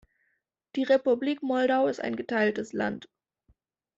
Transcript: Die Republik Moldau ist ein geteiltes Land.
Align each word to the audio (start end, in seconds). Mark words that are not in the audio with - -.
Die 0.75 0.81
Republik 0.83 1.43
Moldau 1.43 1.85
ist 1.85 2.01
ein 2.01 2.15
geteiltes 2.15 2.73
Land. 2.73 3.07